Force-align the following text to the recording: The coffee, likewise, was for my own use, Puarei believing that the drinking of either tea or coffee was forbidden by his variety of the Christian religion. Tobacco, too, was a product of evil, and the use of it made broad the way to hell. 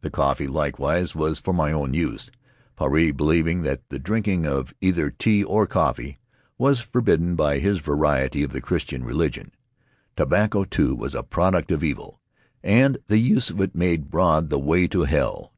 The 0.00 0.08
coffee, 0.08 0.46
likewise, 0.46 1.14
was 1.14 1.38
for 1.38 1.52
my 1.52 1.70
own 1.70 1.92
use, 1.92 2.30
Puarei 2.78 3.14
believing 3.14 3.60
that 3.60 3.82
the 3.90 3.98
drinking 3.98 4.46
of 4.46 4.72
either 4.80 5.10
tea 5.10 5.44
or 5.44 5.66
coffee 5.66 6.18
was 6.56 6.80
forbidden 6.80 7.34
by 7.36 7.58
his 7.58 7.80
variety 7.80 8.42
of 8.42 8.52
the 8.52 8.62
Christian 8.62 9.04
religion. 9.04 9.52
Tobacco, 10.16 10.64
too, 10.64 10.94
was 10.94 11.14
a 11.14 11.22
product 11.22 11.70
of 11.70 11.84
evil, 11.84 12.22
and 12.62 12.96
the 13.08 13.18
use 13.18 13.50
of 13.50 13.60
it 13.60 13.74
made 13.74 14.08
broad 14.10 14.48
the 14.48 14.58
way 14.58 14.88
to 14.88 15.02
hell. 15.04 15.52